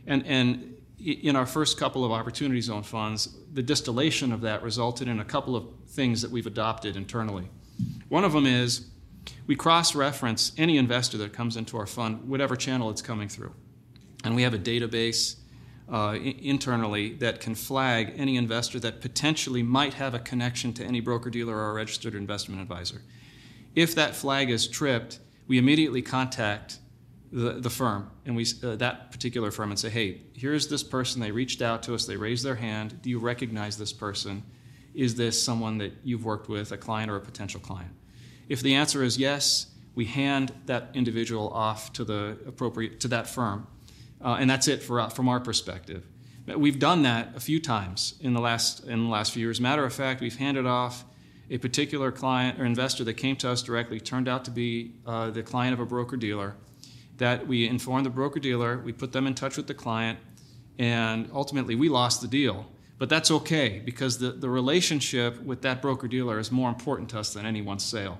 And, 0.06 0.24
and 0.26 0.76
in 1.04 1.36
our 1.36 1.46
first 1.46 1.78
couple 1.78 2.04
of 2.04 2.12
opportunity 2.12 2.60
zone 2.60 2.82
funds, 2.82 3.36
the 3.52 3.62
distillation 3.62 4.32
of 4.32 4.42
that 4.42 4.62
resulted 4.62 5.08
in 5.08 5.20
a 5.20 5.24
couple 5.24 5.56
of 5.56 5.66
things 5.88 6.22
that 6.22 6.30
we've 6.30 6.46
adopted 6.46 6.96
internally. 6.96 7.48
One 8.08 8.24
of 8.24 8.32
them 8.32 8.46
is 8.46 8.90
we 9.46 9.56
cross 9.56 9.94
reference 9.94 10.52
any 10.58 10.76
investor 10.76 11.18
that 11.18 11.32
comes 11.32 11.56
into 11.56 11.76
our 11.76 11.86
fund, 11.86 12.28
whatever 12.28 12.56
channel 12.56 12.90
it's 12.90 13.02
coming 13.02 13.28
through. 13.28 13.54
And 14.24 14.34
we 14.34 14.42
have 14.42 14.54
a 14.54 14.58
database 14.58 15.36
uh, 15.90 16.16
internally 16.22 17.14
that 17.14 17.40
can 17.40 17.54
flag 17.54 18.12
any 18.16 18.36
investor 18.36 18.78
that 18.80 19.00
potentially 19.00 19.62
might 19.62 19.94
have 19.94 20.14
a 20.14 20.18
connection 20.18 20.72
to 20.74 20.84
any 20.84 21.00
broker 21.00 21.30
dealer 21.30 21.56
or 21.56 21.74
registered 21.74 22.14
investment 22.14 22.60
advisor. 22.60 23.02
If 23.74 23.94
that 23.94 24.14
flag 24.14 24.50
is 24.50 24.68
tripped, 24.68 25.18
we 25.48 25.58
immediately 25.58 26.02
contact 26.02 26.78
the, 27.32 27.52
the 27.52 27.70
firm. 27.70 28.10
And 28.26 28.36
we 28.36 28.46
uh, 28.62 28.76
that 28.76 29.10
particular 29.10 29.50
firm 29.50 29.70
and 29.70 29.78
say 29.78 29.90
hey 29.90 30.22
here's 30.34 30.68
this 30.68 30.82
person. 30.82 31.20
They 31.20 31.30
reached 31.30 31.62
out 31.62 31.82
to 31.84 31.94
us. 31.94 32.06
They 32.06 32.16
raised 32.16 32.44
their 32.44 32.56
hand. 32.56 33.00
Do 33.02 33.10
you 33.10 33.18
recognize 33.18 33.76
this 33.76 33.92
person? 33.92 34.42
Is 34.94 35.14
this 35.14 35.40
someone 35.40 35.78
that 35.78 35.92
you've 36.02 36.24
worked 36.24 36.48
with 36.48 36.72
a 36.72 36.76
client 36.76 37.10
or 37.10 37.16
a 37.16 37.20
potential 37.20 37.60
client? 37.60 37.92
If 38.48 38.60
the 38.62 38.74
answer 38.74 39.02
is 39.02 39.18
yes 39.18 39.66
we 39.94 40.04
hand 40.04 40.52
that 40.66 40.90
individual 40.94 41.50
off 41.50 41.92
to 41.94 42.04
the 42.04 42.38
appropriate 42.46 43.00
to 43.00 43.08
that 43.08 43.26
firm. 43.26 43.66
Uh, 44.22 44.36
and 44.38 44.48
that's 44.48 44.68
it 44.68 44.82
for, 44.82 45.00
uh, 45.00 45.08
from 45.08 45.28
our 45.28 45.40
perspective. 45.40 46.06
We've 46.46 46.78
done 46.78 47.02
that 47.02 47.36
a 47.36 47.40
few 47.40 47.60
times 47.60 48.14
in 48.20 48.32
the 48.32 48.40
last 48.40 48.84
in 48.84 49.04
the 49.04 49.10
last 49.10 49.32
few 49.32 49.42
years. 49.42 49.60
Matter 49.60 49.84
of 49.84 49.92
fact 49.92 50.20
we've 50.20 50.36
handed 50.36 50.66
off 50.66 51.04
a 51.48 51.58
particular 51.58 52.10
client 52.10 52.58
or 52.60 52.64
investor 52.64 53.04
that 53.04 53.14
came 53.14 53.36
to 53.36 53.50
us 53.50 53.62
directly 53.62 54.00
turned 54.00 54.26
out 54.26 54.44
to 54.46 54.50
be 54.50 54.94
uh, 55.06 55.30
the 55.30 55.42
client 55.42 55.74
of 55.74 55.80
a 55.80 55.86
broker 55.86 56.16
dealer 56.16 56.56
that 57.20 57.46
we 57.46 57.68
informed 57.68 58.06
the 58.06 58.10
broker 58.10 58.40
dealer, 58.40 58.78
we 58.78 58.92
put 58.92 59.12
them 59.12 59.26
in 59.26 59.34
touch 59.34 59.56
with 59.58 59.66
the 59.66 59.74
client, 59.74 60.18
and 60.78 61.28
ultimately 61.32 61.74
we 61.74 61.88
lost 61.88 62.22
the 62.22 62.26
deal. 62.26 62.66
But 62.98 63.08
that's 63.08 63.30
okay 63.30 63.80
because 63.84 64.18
the, 64.18 64.32
the 64.32 64.48
relationship 64.48 65.40
with 65.42 65.60
that 65.62 65.80
broker 65.80 66.08
dealer 66.08 66.38
is 66.38 66.50
more 66.50 66.68
important 66.68 67.10
to 67.10 67.18
us 67.18 67.34
than 67.34 67.46
any 67.46 67.62
one 67.62 67.78
sale. 67.78 68.18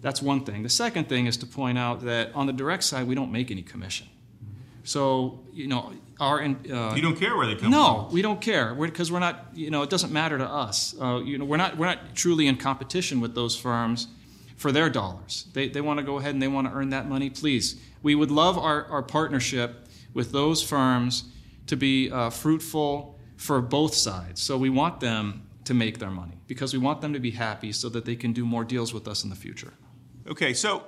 That's 0.00 0.20
one 0.20 0.44
thing. 0.44 0.62
The 0.62 0.70
second 0.70 1.08
thing 1.08 1.26
is 1.26 1.36
to 1.38 1.46
point 1.46 1.78
out 1.78 2.00
that 2.04 2.34
on 2.34 2.46
the 2.46 2.52
direct 2.52 2.84
side, 2.84 3.06
we 3.06 3.14
don't 3.14 3.30
make 3.30 3.50
any 3.50 3.62
commission. 3.62 4.08
So, 4.82 5.40
you 5.52 5.66
know, 5.68 5.92
our. 6.18 6.42
Uh, 6.42 6.94
you 6.94 7.02
don't 7.02 7.18
care 7.18 7.36
where 7.36 7.46
they 7.46 7.52
come 7.52 7.64
from. 7.64 7.70
no, 7.70 8.04
from? 8.04 8.14
we 8.14 8.22
don't 8.22 8.40
care 8.40 8.74
because 8.74 9.12
we're, 9.12 9.16
we're, 9.16 9.20
not, 9.20 9.48
you 9.54 9.70
know, 9.70 9.82
it 9.82 9.90
doesn't 9.90 10.12
matter 10.12 10.38
to 10.38 10.46
us. 10.46 10.94
Uh, 11.00 11.20
you 11.22 11.36
know, 11.38 11.44
we're 11.44 11.58
not, 11.58 11.76
we're 11.76 11.86
not 11.86 12.14
truly 12.14 12.46
in 12.46 12.56
competition 12.56 13.20
with 13.20 13.34
those 13.34 13.56
firms 13.56 14.08
for 14.62 14.70
their 14.70 14.88
dollars. 14.88 15.48
They, 15.52 15.68
they 15.68 15.80
want 15.80 15.98
to 15.98 16.04
go 16.04 16.18
ahead 16.18 16.34
and 16.34 16.40
they 16.40 16.46
want 16.46 16.68
to 16.68 16.72
earn 16.72 16.90
that 16.90 17.08
money, 17.08 17.28
please. 17.30 17.82
We 18.00 18.14
would 18.14 18.30
love 18.30 18.56
our, 18.56 18.84
our 18.86 19.02
partnership 19.02 19.88
with 20.14 20.30
those 20.30 20.62
firms 20.62 21.24
to 21.66 21.76
be 21.76 22.10
uh, 22.12 22.30
fruitful 22.30 23.18
for 23.36 23.60
both 23.60 23.92
sides. 23.92 24.40
So 24.40 24.56
we 24.56 24.70
want 24.70 25.00
them 25.00 25.48
to 25.64 25.74
make 25.74 25.98
their 25.98 26.10
money 26.10 26.38
because 26.46 26.72
we 26.72 26.78
want 26.78 27.00
them 27.00 27.12
to 27.12 27.18
be 27.18 27.32
happy 27.32 27.72
so 27.72 27.88
that 27.88 28.04
they 28.04 28.14
can 28.14 28.32
do 28.32 28.46
more 28.46 28.64
deals 28.64 28.94
with 28.94 29.08
us 29.08 29.24
in 29.24 29.30
the 29.30 29.36
future. 29.36 29.72
Okay, 30.28 30.54
so 30.54 30.84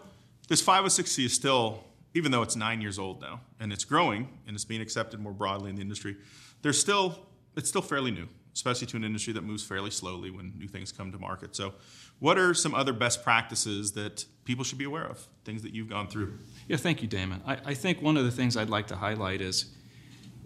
this 0.47 0.63
506C 0.63 1.25
is 1.25 1.33
still, 1.33 1.83
even 2.15 2.31
though 2.31 2.43
it's 2.43 2.55
nine 2.55 2.81
years 2.81 2.97
old 2.97 3.21
now 3.21 3.41
and 3.59 3.73
it's 3.73 3.85
growing 3.85 4.29
and 4.47 4.55
it's 4.55 4.65
being 4.65 4.81
accepted 4.81 5.19
more 5.19 5.33
broadly 5.33 5.71
in 5.71 5.75
the 5.75 5.83
industry, 5.83 6.17
there's 6.63 6.79
still 6.79 7.19
it's 7.57 7.69
still 7.69 7.83
fairly 7.83 8.13
new, 8.13 8.29
especially 8.55 8.87
to 8.87 8.97
an 8.97 9.05
industry 9.05 9.33
that 9.33 9.43
moves 9.43 9.65
fairly 9.65 9.91
slowly 9.91 10.31
when 10.31 10.53
new 10.57 10.69
things 10.69 10.93
come 10.93 11.13
to 11.13 11.19
market. 11.19 11.55
So, 11.55 11.75
what 12.21 12.39
are 12.39 12.55
some 12.55 12.75
other 12.75 12.93
best 12.93 13.25
practices 13.25 13.93
that 13.93 14.25
people 14.45 14.65
should 14.65 14.79
be 14.79 14.85
aware 14.85 15.05
of? 15.05 15.27
Things 15.45 15.63
that 15.63 15.75
you've 15.75 15.91
gone 15.91 16.07
through? 16.07 16.39
Yeah, 16.69 16.77
thank 16.77 17.03
you, 17.03 17.09
Damon. 17.09 17.43
I, 17.45 17.59
I 17.65 17.75
think 17.75 18.01
one 18.01 18.17
of 18.17 18.25
the 18.25 18.31
things 18.31 18.57
I'd 18.57 18.71
like 18.71 18.87
to 18.87 18.97
highlight 18.97 19.41
is 19.41 19.75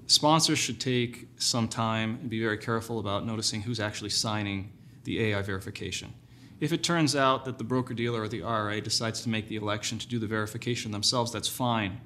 sponsors 0.07 0.59
should 0.59 0.81
take 0.81 1.29
some 1.37 1.69
time 1.69 2.19
and 2.21 2.31
be 2.31 2.41
very 2.41 2.59
careful 2.59 2.99
about 2.99 3.27
noticing 3.27 3.61
who's 3.61 3.79
actually 3.79 4.11
signing 4.11 4.73
the 5.05 5.23
AI 5.25 5.43
verification. 5.43 6.15
If 6.61 6.73
it 6.73 6.83
turns 6.83 7.15
out 7.15 7.45
that 7.45 7.59
the 7.59 7.65
broker 7.65 7.95
dealer 7.95 8.23
or 8.23 8.29
the 8.29 8.43
RIA 8.43 8.81
decides 8.81 9.21
to 9.23 9.29
make 9.29 9.49
the 9.49 9.57
election 9.57 9.99
to 9.99 10.09
do 10.09 10.19
the 10.19 10.27
verification 10.27 10.91
themselves, 10.91 11.31
that's 11.31 11.47
fine. 11.47 12.01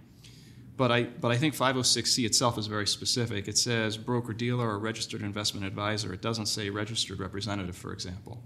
But 0.82 0.90
I, 0.90 1.04
but 1.04 1.30
I 1.30 1.36
think 1.36 1.54
506C 1.54 2.26
itself 2.26 2.58
is 2.58 2.66
very 2.66 2.88
specific. 2.88 3.46
It 3.46 3.56
says 3.56 3.96
broker 3.96 4.32
dealer 4.32 4.68
or 4.68 4.80
registered 4.80 5.22
investment 5.22 5.64
advisor. 5.64 6.12
It 6.12 6.20
doesn't 6.20 6.46
say 6.46 6.70
registered 6.70 7.20
representative, 7.20 7.76
for 7.76 7.92
example. 7.92 8.42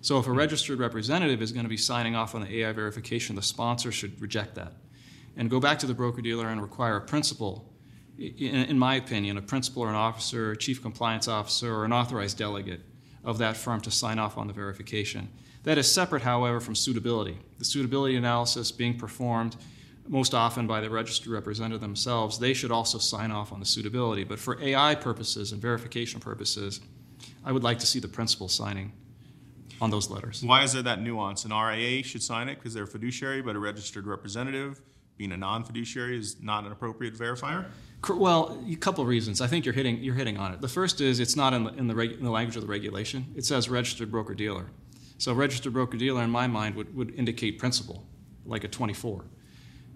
So 0.00 0.18
if 0.18 0.26
a 0.26 0.30
hmm. 0.30 0.38
registered 0.38 0.78
representative 0.78 1.42
is 1.42 1.52
going 1.52 1.66
to 1.66 1.68
be 1.68 1.76
signing 1.76 2.16
off 2.16 2.34
on 2.34 2.40
the 2.40 2.60
AI 2.60 2.72
verification, 2.72 3.36
the 3.36 3.42
sponsor 3.42 3.92
should 3.92 4.18
reject 4.18 4.54
that 4.54 4.72
and 5.36 5.50
go 5.50 5.60
back 5.60 5.78
to 5.80 5.86
the 5.86 5.92
broker 5.92 6.22
dealer 6.22 6.48
and 6.48 6.62
require 6.62 6.96
a 6.96 7.02
principal 7.02 7.70
in, 8.16 8.78
my 8.78 8.94
opinion, 8.94 9.36
a 9.36 9.42
principal 9.42 9.82
or 9.82 9.90
an 9.90 9.94
officer, 9.94 10.52
a 10.52 10.56
chief 10.56 10.80
compliance 10.80 11.28
officer, 11.28 11.74
or 11.74 11.84
an 11.84 11.92
authorized 11.92 12.38
delegate 12.38 12.80
of 13.24 13.36
that 13.36 13.58
firm 13.58 13.82
to 13.82 13.90
sign 13.90 14.18
off 14.18 14.38
on 14.38 14.46
the 14.46 14.54
verification. 14.54 15.28
That 15.64 15.76
is 15.76 15.92
separate, 15.92 16.22
however, 16.22 16.60
from 16.60 16.76
suitability. 16.76 17.36
The 17.58 17.66
suitability 17.66 18.16
analysis 18.16 18.72
being 18.72 18.96
performed 18.96 19.56
most 20.06 20.34
often 20.34 20.66
by 20.66 20.80
the 20.80 20.90
registered 20.90 21.28
representative 21.28 21.80
themselves, 21.80 22.38
they 22.38 22.52
should 22.52 22.70
also 22.70 22.98
sign 22.98 23.30
off 23.30 23.52
on 23.52 23.60
the 23.60 23.66
suitability. 23.66 24.24
But 24.24 24.38
for 24.38 24.60
AI 24.60 24.94
purposes 24.94 25.52
and 25.52 25.60
verification 25.60 26.20
purposes, 26.20 26.80
I 27.44 27.52
would 27.52 27.62
like 27.62 27.78
to 27.78 27.86
see 27.86 28.00
the 28.00 28.08
principal 28.08 28.48
signing 28.48 28.92
on 29.80 29.90
those 29.90 30.10
letters. 30.10 30.42
Why 30.42 30.62
is 30.62 30.72
there 30.72 30.82
that 30.82 31.00
nuance? 31.00 31.44
An 31.44 31.52
RIA 31.52 32.02
should 32.02 32.22
sign 32.22 32.48
it 32.48 32.56
because 32.56 32.74
they're 32.74 32.84
a 32.84 32.88
fiduciary, 32.88 33.42
but 33.42 33.56
a 33.56 33.58
registered 33.58 34.06
representative, 34.06 34.80
being 35.16 35.32
a 35.32 35.36
non 35.36 35.64
fiduciary, 35.64 36.18
is 36.18 36.42
not 36.42 36.64
an 36.64 36.72
appropriate 36.72 37.14
verifier? 37.14 37.66
Well, 38.08 38.62
a 38.70 38.76
couple 38.76 39.02
of 39.02 39.08
reasons. 39.08 39.40
I 39.40 39.46
think 39.46 39.64
you're 39.64 39.74
hitting 39.74 39.98
you're 40.02 40.14
hitting 40.14 40.36
on 40.36 40.52
it. 40.52 40.60
The 40.60 40.68
first 40.68 41.00
is 41.00 41.20
it's 41.20 41.36
not 41.36 41.54
in 41.54 41.64
the 41.64 41.72
in 41.74 41.86
the, 41.88 41.94
reg, 41.94 42.12
in 42.12 42.24
the 42.24 42.30
language 42.30 42.56
of 42.56 42.62
the 42.62 42.68
regulation. 42.68 43.26
It 43.34 43.44
says 43.46 43.68
registered 43.68 44.10
broker 44.10 44.34
dealer. 44.34 44.66
So 45.18 45.32
registered 45.32 45.72
broker 45.72 45.96
dealer, 45.96 46.22
in 46.22 46.30
my 46.30 46.46
mind, 46.46 46.74
would, 46.74 46.94
would 46.94 47.14
indicate 47.14 47.58
principal, 47.58 48.04
like 48.44 48.64
a 48.64 48.68
24, 48.68 49.24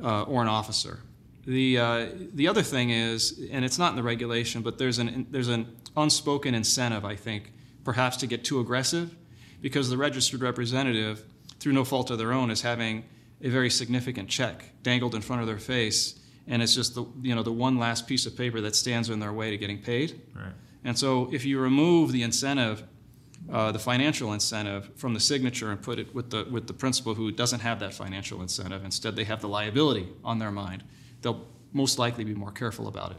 uh, 0.02 0.22
or 0.22 0.42
an 0.42 0.48
officer. 0.48 1.00
The 1.46 1.78
uh, 1.78 2.06
the 2.34 2.48
other 2.48 2.62
thing 2.62 2.90
is, 2.90 3.48
and 3.50 3.64
it's 3.64 3.78
not 3.78 3.90
in 3.90 3.96
the 3.96 4.02
regulation, 4.02 4.62
but 4.62 4.78
there's 4.78 4.98
an 4.98 5.26
there's 5.30 5.48
an 5.48 5.76
unspoken 5.96 6.54
incentive, 6.54 7.04
I 7.04 7.16
think, 7.16 7.52
perhaps 7.84 8.18
to 8.18 8.26
get 8.26 8.44
too 8.44 8.60
aggressive, 8.60 9.16
because 9.62 9.88
the 9.88 9.96
registered 9.96 10.42
representative, 10.42 11.24
through 11.58 11.72
no 11.72 11.84
fault 11.84 12.10
of 12.10 12.18
their 12.18 12.32
own, 12.32 12.50
is 12.50 12.62
having 12.62 13.04
a 13.42 13.48
very 13.48 13.70
significant 13.70 14.28
check 14.28 14.64
dangled 14.82 15.14
in 15.14 15.22
front 15.22 15.40
of 15.40 15.48
their 15.48 15.58
face 15.58 16.18
and 16.48 16.62
it's 16.62 16.74
just 16.74 16.94
the 16.94 17.04
you 17.22 17.34
know 17.34 17.42
the 17.42 17.52
one 17.52 17.78
last 17.78 18.06
piece 18.06 18.26
of 18.26 18.36
paper 18.36 18.60
that 18.62 18.74
stands 18.74 19.10
in 19.10 19.20
their 19.20 19.32
way 19.32 19.50
to 19.50 19.58
getting 19.58 19.78
paid. 19.78 20.20
Right. 20.34 20.52
And 20.84 20.98
so 20.98 21.28
if 21.32 21.44
you 21.44 21.60
remove 21.60 22.12
the 22.12 22.22
incentive, 22.22 22.82
uh, 23.50 23.72
the 23.72 23.78
financial 23.78 24.32
incentive 24.32 24.90
from 24.96 25.14
the 25.14 25.20
signature 25.20 25.70
and 25.70 25.80
put 25.80 25.98
it 25.98 26.14
with 26.14 26.30
the 26.30 26.46
with 26.50 26.66
the 26.66 26.74
principal 26.74 27.14
who 27.14 27.30
doesn't 27.30 27.60
have 27.60 27.80
that 27.80 27.94
financial 27.94 28.42
incentive, 28.42 28.84
instead 28.84 29.16
they 29.16 29.24
have 29.24 29.40
the 29.40 29.48
liability 29.48 30.08
on 30.22 30.38
their 30.38 30.50
mind, 30.50 30.84
they'll 31.22 31.46
most 31.72 31.98
likely 31.98 32.24
be 32.24 32.34
more 32.34 32.52
careful 32.52 32.88
about 32.88 33.12
it. 33.12 33.16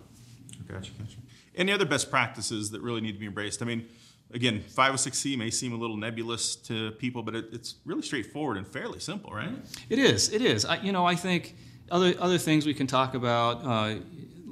Gotcha, 0.68 0.92
gotcha. 0.92 1.18
Any 1.56 1.72
other 1.72 1.86
best 1.86 2.10
practices 2.10 2.70
that 2.72 2.82
really 2.82 3.02
need 3.02 3.14
to 3.14 3.20
be 3.20 3.26
embraced? 3.26 3.62
I 3.62 3.66
mean, 3.66 3.88
again, 4.32 4.64
506C 4.70 5.38
may 5.38 5.50
seem 5.50 5.74
a 5.74 5.76
little 5.76 5.98
nebulous 5.98 6.56
to 6.56 6.92
people, 6.92 7.24
but 7.24 7.36
it, 7.36 7.46
it's 7.52 7.76
really 7.86 8.02
straightforward 8.02 8.58
and 8.58 8.68
fairly 8.68 9.00
simple, 9.00 9.32
right? 9.32 9.52
It 9.90 10.00
is. 10.00 10.32
It 10.32 10.42
is. 10.42 10.66
I, 10.66 10.78
you 10.78 10.92
know, 10.92 11.06
I 11.06 11.16
think 11.16 11.56
other 11.92 12.14
other 12.20 12.38
things 12.38 12.66
we 12.66 12.74
can 12.74 12.88
talk 12.88 13.16
about, 13.16 13.66
uh, 13.66 13.96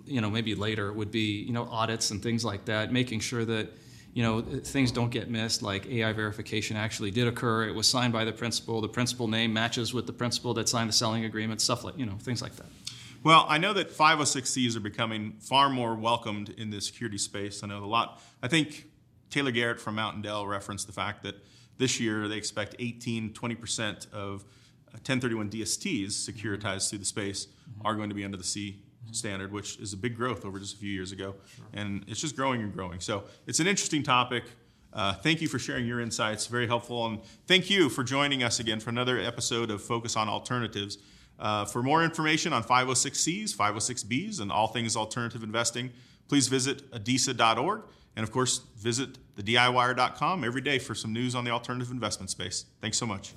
you 0.06 0.22
know, 0.22 0.30
maybe 0.30 0.56
later 0.56 0.92
would 0.92 1.12
be 1.12 1.44
you 1.44 1.54
know 1.54 1.66
audits 1.66 2.12
and 2.12 2.22
things 2.22 2.44
like 2.44 2.66
that, 2.66 2.92
making 2.92 3.20
sure 3.20 3.46
that 3.46 3.70
you 4.18 4.24
know 4.24 4.42
things 4.42 4.92
don't 4.92 5.12
get 5.12 5.30
missed. 5.30 5.62
Like 5.62 5.86
AI 5.86 6.12
verification 6.12 6.76
actually 6.76 7.12
did 7.12 7.28
occur. 7.28 7.68
It 7.68 7.76
was 7.76 7.88
signed 7.88 8.14
by 8.14 8.26
the 8.26 8.32
principal. 8.32 8.82
The 8.82 8.90
principal 8.90 9.28
name 9.28 9.54
matches 9.54 9.94
with 9.94 10.08
the 10.08 10.12
principal 10.12 10.56
that 10.56 10.68
signed 10.68 10.90
the 10.90 10.94
selling 10.94 11.24
agreement. 11.24 11.62
Stuff 11.62 11.84
like 11.84 11.96
you 12.00 12.08
know 12.08 12.16
things 12.20 12.42
like 12.42 12.56
that. 12.56 12.66
Well, 13.22 13.46
I 13.48 13.60
know 13.60 13.74
that 13.74 13.92
506Cs 13.92 14.76
are 14.76 14.80
becoming 14.80 15.36
far 15.40 15.70
more 15.70 15.94
welcomed 15.94 16.50
in 16.50 16.72
the 16.72 16.82
security 16.82 17.20
space. 17.20 17.64
I 17.64 17.68
know 17.68 17.84
a 17.84 17.86
lot. 17.86 18.20
I 18.42 18.48
think 18.48 18.88
Taylor 19.30 19.52
Garrett 19.52 19.80
from 19.80 19.94
Mountain 19.94 20.24
Dell 20.24 20.48
referenced 20.48 20.88
the 20.88 20.94
fact 20.94 21.22
that 21.22 21.36
this 21.78 22.00
year 22.00 22.28
they 22.28 22.38
expect 22.38 22.76
18, 22.80 23.34
20% 23.34 24.12
of 24.14 24.46
1031 24.94 25.52
DSTs 25.52 26.08
securitized 26.08 26.90
through 26.90 27.00
the 27.00 27.06
space 27.06 27.46
mm-hmm. 27.46 27.86
are 27.86 27.94
going 27.94 28.10
to 28.10 28.16
be 28.16 28.26
under 28.26 28.38
the 28.38 28.44
C 28.44 28.82
standard, 29.12 29.52
which 29.52 29.78
is 29.78 29.94
a 29.94 29.98
big 29.98 30.16
growth 30.16 30.46
over 30.46 30.60
just 30.60 30.76
a 30.76 30.78
few 30.78 30.92
years 30.92 31.12
ago. 31.12 31.36
And 31.74 32.04
it's 32.08 32.22
just 32.22 32.36
growing 32.36 32.62
and 32.62 32.74
growing. 32.74 33.00
So 33.00 33.24
it's 33.46 33.60
an 33.60 33.68
interesting 33.68 34.04
topic. 34.04 34.44
Uh, 34.94 35.14
thank 35.14 35.42
you 35.42 35.48
for 35.48 35.60
sharing 35.60 35.86
your 35.86 36.00
insights, 36.00 36.48
very 36.48 36.68
helpful. 36.68 37.06
And 37.06 37.20
thank 37.46 37.70
you 37.70 37.90
for 37.90 38.04
joining 38.04 38.44
us 38.44 38.60
again 38.60 38.80
for 38.80 38.90
another 38.90 39.20
episode 39.20 39.70
of 39.70 39.82
Focus 39.82 40.16
on 40.16 40.28
Alternatives. 40.30 40.98
Uh, 41.40 41.66
for 41.66 41.84
more 41.84 42.04
information 42.04 42.52
on 42.52 42.64
506Cs, 42.64 43.56
506Bs, 43.56 44.42
and 44.42 44.52
all 44.52 44.68
things 44.68 44.96
alternative 44.96 45.44
investing, 45.44 45.92
please 46.28 46.48
visit 46.48 46.90
adisa.org. 46.92 47.84
And 48.16 48.24
of 48.24 48.32
course, 48.32 48.62
visit 48.80 49.20
theDIWire.com 49.36 50.44
every 50.44 50.62
day 50.62 50.80
for 50.80 50.96
some 50.96 51.14
news 51.14 51.36
on 51.36 51.44
the 51.44 51.52
alternative 51.52 51.92
investment 51.92 52.32
space. 52.32 52.66
Thanks 52.82 52.98
so 52.98 53.06
much. 53.06 53.34